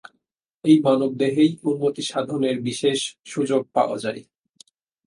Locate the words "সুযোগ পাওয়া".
3.25-3.97